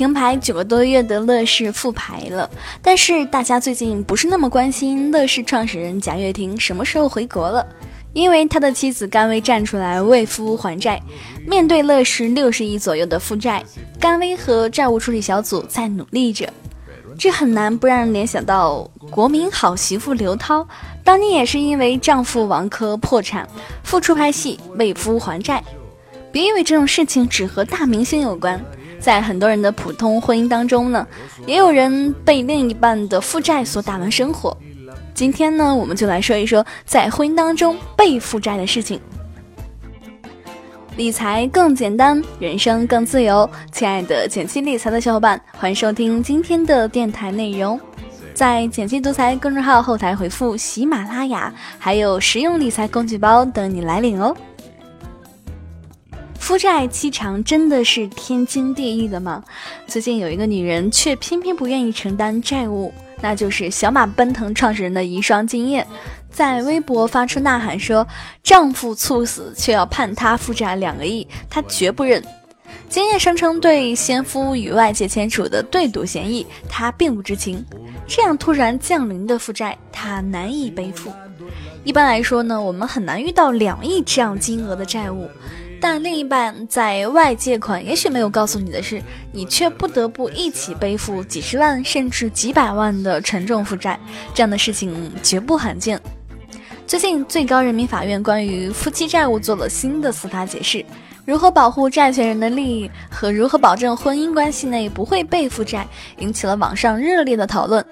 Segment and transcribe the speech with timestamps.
[0.00, 2.48] 停牌九个多月的乐视复牌了，
[2.80, 7.66] 但是大家最近不是那么关心乐视创始人贾跃亭什么时候回国了，
[8.14, 10.98] 因为他的妻子甘薇站出来为夫还债。
[11.46, 13.62] 面对乐视六十亿左右的负债，
[14.00, 16.50] 甘薇和债务处理小组在努力着，
[17.18, 20.66] 这很难不让人联想到国民好媳妇刘涛，
[21.04, 23.46] 当年也是因为丈夫王珂破产，
[23.84, 25.62] 复出拍戏为夫还债。
[26.32, 28.58] 别以为这种事情只和大明星有关。
[29.00, 31.06] 在很多人的普通婚姻当中呢，
[31.46, 34.56] 也有人被另一半的负债所打乱生活。
[35.14, 39.00] 今天呢，我们就来说一说在婚姻当中被负债的事情。
[40.96, 43.48] 理财更简单，人生更自由。
[43.72, 47.80] 亲爱的简七理财的小伙伴，欢迎收听今天的电台内容。
[48.34, 54.34] 在简七独裁公众号后台回复“喜马拉雅”，还有实用理财工具包等你来领哦。
[56.50, 59.44] 负债期长真的是天经地义的吗？
[59.86, 65.86] 最近有一个女人却偏偏不愿意承担债务，那就是小马奔腾创始人的遗孀金燕，
[66.28, 68.04] 在微博发出呐喊说
[68.42, 72.20] ：“丈夫猝死却要判她负债两个亿，她绝不认。”
[72.90, 77.64] 金燕声称对先夫与外界签署的对赌协议，她并不知情。
[78.08, 81.12] 这样突然降临的负债，她难以背负。
[81.84, 85.30] 一般来说呢，我们很难遇到两亿这样金额的债务。
[85.80, 93.98] 但另一半在外借款，也许没有告诉你的是，你却不得不一起背负几十万甚至几百万的沉重负债，
[94.34, 95.98] 这样的事情绝不罕见。
[96.86, 100.84] 最近，最高人民法院关于夫妻债务做了新的司法解释，
[101.24, 105.86] 如何保护债权人的利益和如何保证婚姻关系内不会被负债，
[106.18, 107.82] 引起了网上热烈的讨论。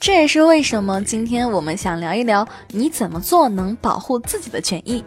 [0.00, 5.04] 这也是为什么今天我们想聊一聊，你怎么做能保护自己的权益。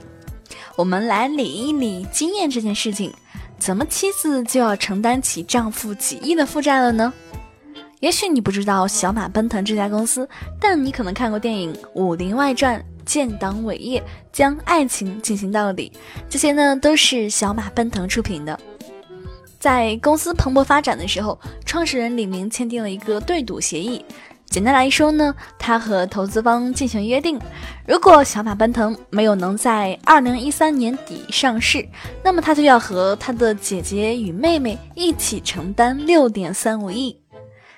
[0.78, 3.12] 我们来理一理经验这件事情，
[3.58, 7.12] 怎么妻子就要承担起丈夫几亿的负债了呢？
[8.00, 10.30] 也许你不知道小马奔腾这家公司，
[10.62, 15.92] 但你可能看过电影《武林外传》，建党伟业，将爱情进行到底，
[16.30, 18.60] 这些呢都是小马奔腾出品的。
[19.60, 24.06] 在公司蓬勃发展的时候，创始人李明签订了一个对赌协议。
[24.50, 27.40] 简单来说呢，他和投资方进行约定，
[27.86, 31.88] 如果小马奔腾没有能在二零一三年底上市，
[32.24, 37.20] 那么他就要和他的姐姐与妹妹一起承担六点三五亿。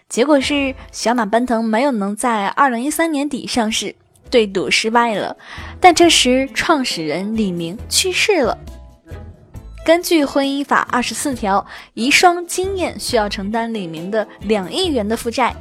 [0.07, 3.94] 结果是小马奔腾没有能在二零一三年底上市，
[4.30, 5.36] 对赌失败了。
[5.81, 8.57] 但这时创始人李明去世了，
[9.86, 15.53] 根据婚姻法二十四条，遗孀金燕需要承担李明的两亿元的负债。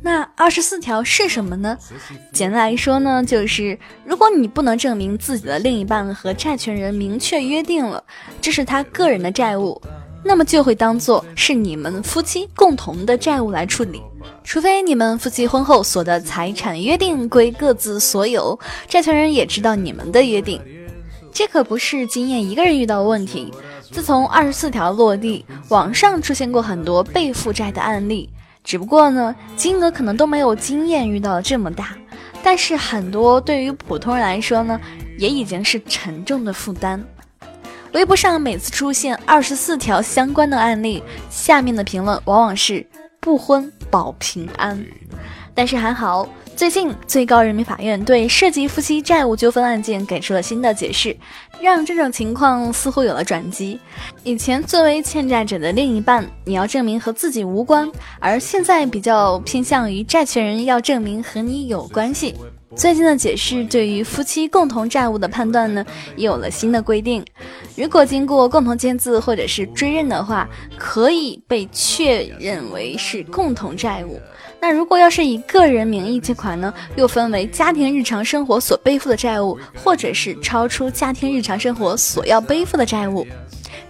[0.00, 1.76] 那二十四条是什么呢？
[2.32, 8.02] 简单来说呢，就是如果你不能证明自己的另一半和债权人明确约定了
[8.40, 9.80] 这是他个人的债务，
[10.24, 14.00] 那么就会当做是你们夫妻共同的债务来处理。
[14.44, 20.60] 除非你们夫妻婚后所得财产约定归各自所有，债权人也知道你们的约定。
[21.32, 23.52] 这可不是经验一个人遇到的问题。
[23.92, 28.28] 自从二十四条落地，网上出现过很多被负债的案例。
[28.68, 31.96] 只不过呢，金额可能都没有经验遇到这么大，
[32.42, 34.78] 但是很多对于普通人来说呢，
[35.16, 37.02] 也已经是沉重的负担。
[37.94, 42.86] 微博上每次出现二十四条相关的案例，下面的评论往往是
[43.20, 44.78] “不婚保平安”，
[45.56, 46.28] 但是还好。
[46.58, 51.16] 最近，最高人民法院对涉及夫妻债务纠纷案件给出了新的解释，
[51.60, 53.78] 让这种情况似乎有了转机。
[54.24, 57.88] 以前作为欠债者的另一半，你要证明和自己无关，
[58.18, 62.34] 而现在比较偏向于债权人要证明和你有关系。
[62.76, 65.84] 最近的解释对于夫妻共同债务的判断呢，
[66.16, 67.24] 也有了新的规定。
[67.76, 74.20] 如果经过共同签字或者是追认的话，可以被确认为是共同债务。
[74.60, 83.26] 那如果要是以个人名义借款呢，又分为家庭日常生活所背负的债务，或者是超出家庭日常生活所要背负的债务。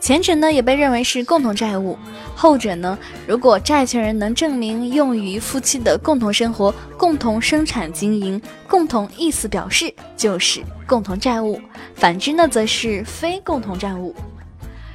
[0.01, 1.99] 前者呢也被认为是共同债务，
[2.35, 2.97] 后者呢，
[3.27, 11.61] 如果债权人能证明用于夫妻的共同生活、共同生产经营、共同意思表示，就是共同债务；
[11.95, 14.15] 反之呢，则是非共同债务。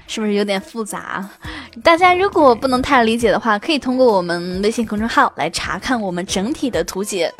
[0.07, 1.27] 是不是有点复杂？
[1.83, 7.33] 大家如果不能太理解的话，可以通过我们微信公众号来查看我们整体的图解。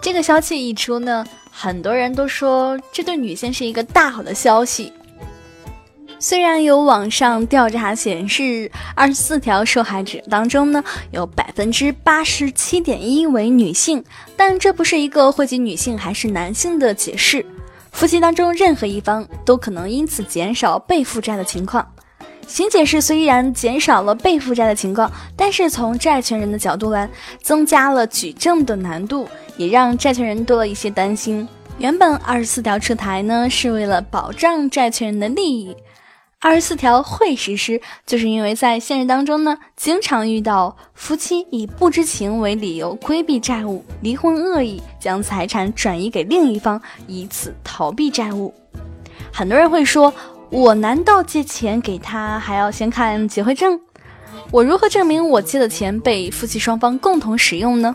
[0.00, 4.92] 这个消息一出呢，很多人都说这对女性是一个大好的消息。
[6.22, 14.04] 虽然有网上调查显示，二十四条受害者当中呢，有百分之八十七点一为女性，
[14.36, 17.44] 但这不是一个惠及女性还是男性的解释。
[17.92, 21.90] 夫妻当中任何一方都可能因此减少被负债的情况。
[22.46, 27.08] 新解释虽然减少了被负债的情况，但是从债权人的角度来，
[27.40, 29.26] 增加了举证的难度，
[29.56, 31.48] 也让债权人多了一些担心。
[31.78, 35.74] 原本二十四条出台呢，是为了保障债权人的利益。
[36.42, 48.54] 二十四条会实施，就是因为在现实当中呢，经常遇到夫妻以不知情为理由规避债务，离婚恶意将财产转移给另一方，以此逃避债务。
[49.30, 50.10] 很多人会说，
[50.48, 53.78] 我难道借钱给他还要先看结婚证？
[54.50, 57.94] 我如何证明我借的钱被夫妻双方共同使用呢？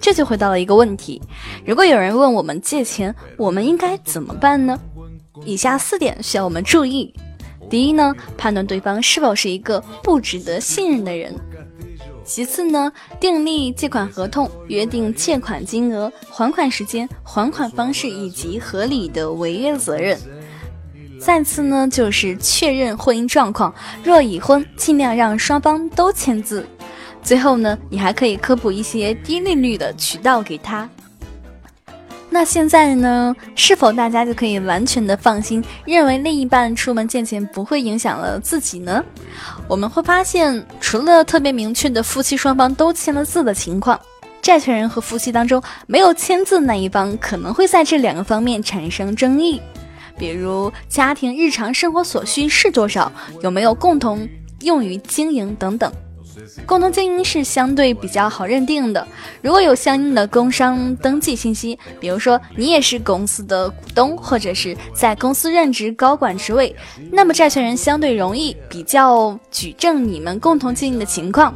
[0.00, 1.20] 这就回到了一个问题：
[1.66, 4.80] 如果有人问我们借钱，我们应该怎么办呢？
[5.44, 7.14] 以下四点需要我们注意。
[7.68, 11.34] 第一呢，判断对方是否是一个不值得信任的人。
[12.24, 12.90] 其次呢，
[13.20, 20.18] 订立借款合同，约定借款金额、还款时间、还款方式以及合理的违约责任。
[21.20, 26.66] 再次呢，就是确认婚姻状况，若已婚，尽量让双方都签字。
[27.22, 30.88] 最后呢，你还可以科普一些低利率的渠道给他。
[32.34, 39.04] 那现在呢，是否大家就可以完全的放心，认为另一半出门借钱不会影响了自己呢？
[39.68, 43.96] 我们会发现，除了特别明确的夫妻双方都签了字的情况，
[44.42, 49.62] 债权人和夫妻当中没有签字那一方可能会在这两个方面产生争议，
[50.18, 54.28] 比如家庭日常生活所需是多少，有没有共同
[54.62, 55.92] 用于经营等等。
[56.66, 59.06] 共同经营是相对比较好认定的，
[59.42, 66.74] 如果有相应的工商登记信息，比如说你也是公司的股东，或者是在公司任职高管职位，
[67.10, 71.54] 那么债权人相对容易比较举证你们共同经营的情况。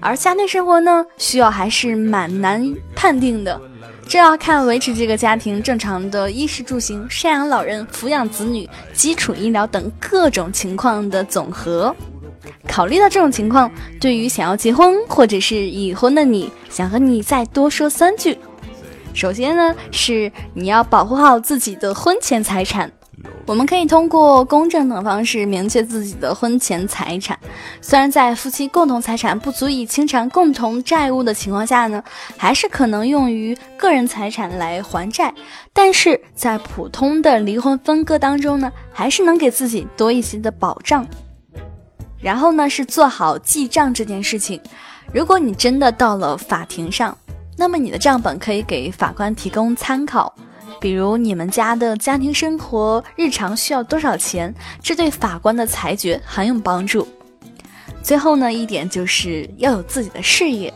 [0.00, 3.60] 而家庭生活呢，需要还是蛮难判定的，
[4.08, 11.94] 这要看维持这个家庭正常的衣食住行、赡养老人、抚养子女、基础医疗等各种情况的总和。
[12.66, 18.38] 考虑到这种情况，对于想要结婚或者是已婚的你，想和你再多说三句。
[19.14, 22.90] 首先呢，是你要保护好自己的婚前财产。
[23.46, 27.36] 我们可以通过公证等方式明确自己的婚前财产。
[27.80, 32.04] 虽然在夫妻共同财产不足以清偿共同债务的情况下呢，
[32.36, 35.34] 还是可能用于个人财产来还债。
[35.72, 41.04] 但是在普通的离婚分割当中呢，还是能给自己多一些的保障。
[42.20, 44.60] 然后呢，是做好记账这件事情。
[45.12, 47.16] 如果你真的到了法庭上，
[47.56, 50.34] 那么你的账本可以给法官提供参考，
[50.80, 57.06] 比如你们家的家庭生活日常需要多少钱，这对法官的裁决很有帮助。
[58.02, 60.72] 最后呢，一点就是要有自己的事业。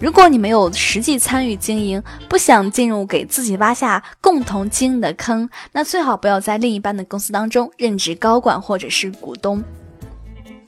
[0.00, 9.62] 如果你没有实际参与经营，不想进入给自己挖下共同经营的坑，那最好不要在另一半的公司当中任职高管或者是股东。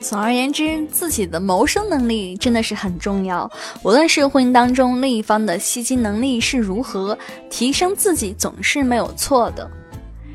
[0.01, 3.49] 总而言之，自己的谋生能力真的是很重要。
[3.83, 7.17] 无论是婚姻当中另一方的吸金能力是如何，
[7.49, 9.69] 提升自己总是没有错的。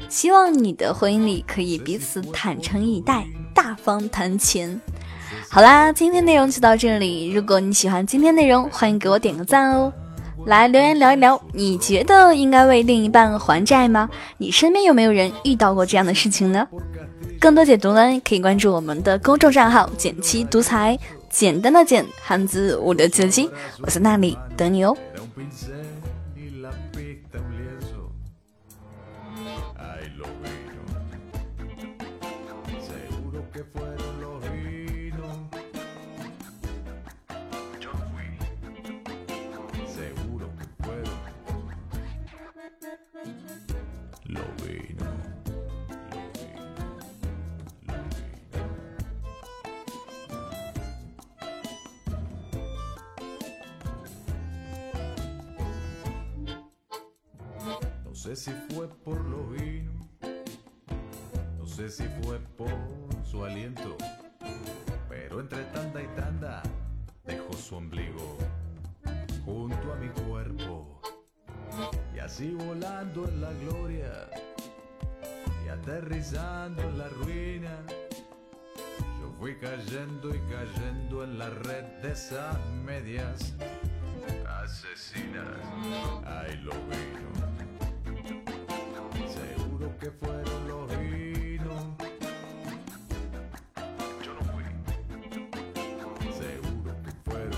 [0.08, 4.80] 希望你的婚姻里可以彼此坦诚以待，大方谈钱。
[5.50, 7.30] 好啦，今天内容就到这里。
[7.30, 9.92] 如果你喜欢今天内容，欢迎给我点个赞哦。
[10.46, 14.08] 来留言聊一聊，你觉得应该为另一半还债吗？
[14.38, 16.66] 你身边有没有人遇到过这样的事情呢？
[17.46, 20.98] 更多解读呢，可以关注我们的公众账号“简七独裁”，
[21.30, 23.48] 简单的简，汉字五六七七，
[23.82, 24.96] 我在那里等你哦。
[58.26, 59.92] Sé si fue por lo vino,
[61.58, 62.68] no sé si fue por
[63.24, 63.96] su aliento,
[65.08, 66.60] pero entre tanda y tanda
[67.24, 68.36] dejó su ombligo
[69.44, 71.00] junto a mi cuerpo.
[72.16, 74.28] Y así volando en la gloria
[75.64, 77.78] y aterrizando en la ruina,
[79.20, 83.54] yo fui cayendo y cayendo en la red de esas medias
[84.48, 85.46] asesinas.
[86.24, 87.55] Ay, lo vino
[90.06, 91.82] que fueron los vinos.
[94.22, 94.64] Yo no fui.
[96.32, 97.50] Seguro que fueron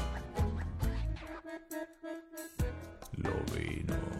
[3.19, 4.18] los vinos.